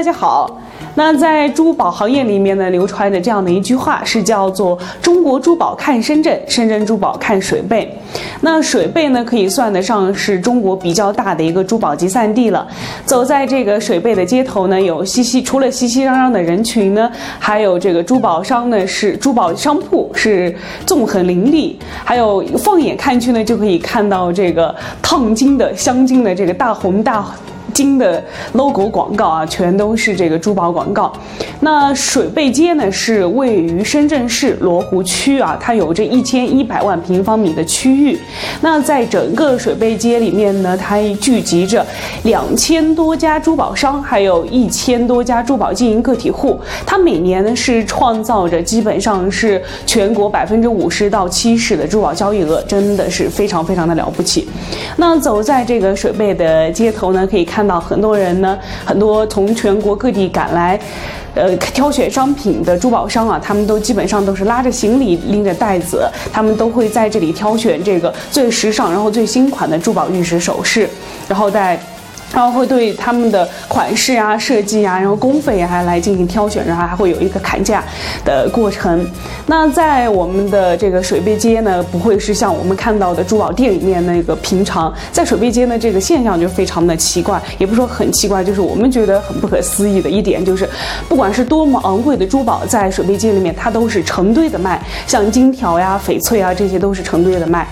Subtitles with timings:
[0.00, 0.58] 大家好。
[0.94, 7.94] 那在珠宝行业里面呢，流传着这样的一句话，是叫做“中国珠宝看深圳，深圳珠宝看水贝”。
[8.40, 12.66] 那水贝呢，可以算得上是中国比较大的一个珠宝集散地了。
[13.04, 27.26] 走在这个水贝的街头呢，有熙熙，除了熙熙攘攘的人群呢，还有这个珠宝商呢，是珠宝商铺是纵横林立，还有放眼看去呢，就可以看到这个烫金的镶金的这个大红大。
[27.70, 31.12] 金的 logo 广告啊，全都是这个珠宝广告。
[31.60, 38.18] 那水贝街呢，是位于深圳市罗湖区啊，它有着一千一百万平方米的区域。
[38.60, 41.86] 那在整个水贝街里面呢，它聚集着
[42.24, 46.58] 两千多家珠宝商，还有一千多家珠宝经营个体户。
[46.84, 54.48] 它每年呢是创造着基本上是全国百分之五十到七十的珠宝交易额，真的是非常非常的了不起。
[54.96, 57.60] 那走在这个水贝的街头呢，可以看。
[57.60, 60.78] 看到很多人呢，很多从全国各地赶来，
[61.36, 70.88] 呃，挑选商品的珠宝商啊，他们都基本上都是拉着行李，拎着袋子，他们都会在这里挑选这个最时尚，然后最新款的珠宝玉石首饰，
[71.28, 71.78] 然后在。
[72.32, 77.82] 然后会对他们的款式啊、设计啊，然后工费啊来进行挑选，然后还会有一个砍价
[78.24, 79.04] 的过程。
[79.46, 90.68] 那在我们的这个水贝街呢，不会是像我们看到的珠宝店里面那个平常，在水贝街呢这个现象就非常的奇怪，也不说很奇怪，就是我们觉得很不可思议的一点就是，
[91.08, 97.66] 不管是多么昂贵的珠宝，在水贝街里面它都是成堆的卖，像金条呀、翡翠啊这些都是成堆的卖。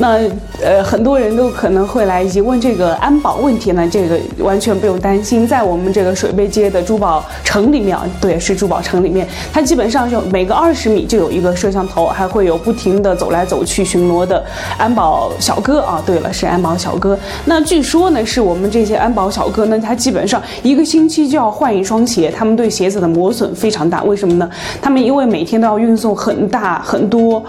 [0.00, 0.18] 那
[0.62, 14.42] 呃，很多人都可能会来疑问这个安保问题呢，这个完全不用担心，在我们这个水贝街的珠宝城里面啊，对，是珠宝城里面，它基本上就每个二十米就有一个摄像头，还会有不停的走来走去巡逻的
[14.78, 16.02] 安保小哥啊。
[16.06, 17.18] 对了，是安保小哥。
[17.44, 24.02] 那据说呢，是我们这些安保小哥呢，他基本上一个星期就要换一双鞋，他们对鞋子的磨损非常大。
[24.04, 24.48] 为什么呢？
[24.80, 27.44] 他们因为每天都要运送很大很多。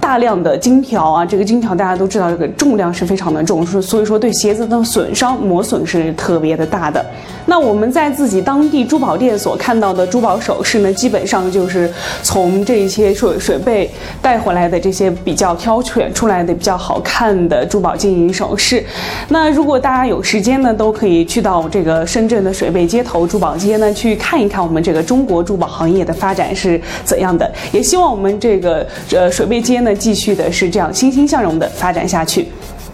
[0.00, 7.04] 大量的金条啊，这个金条大家都知道，这个重量是非常的重，所以说对鞋子的损伤磨损是特别的大的。
[7.46, 11.90] 那我们在自己当地珠宝店所看到的珠宝首饰呢，基本上就是
[12.22, 18.84] 从这些水水贝带回来的这些比较挑选出来的比较好看的珠宝金银首饰。
[19.28, 27.50] 那如果大家有时间呢，都可以去到这个深圳的水贝街头珠宝街呢，去看一看我们这个中国珠宝行业的发展是怎样的。
[27.72, 29.94] 也希望我们这个呃水贝街呢呢。
[29.98, 32.48] 继续的是这样欣欣向荣的发展下去。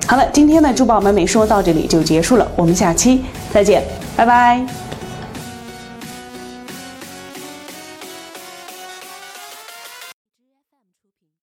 [0.06, 3.22] 好了，今天的珠宝美美说到这里就结束了，我们下期
[3.52, 3.82] 再见，
[4.16, 4.83] 拜拜。